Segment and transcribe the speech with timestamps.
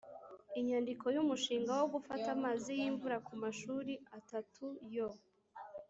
[0.59, 5.07] Inyandiko y umushinga wo gufata amazi y imvura ku mashuri atatu yo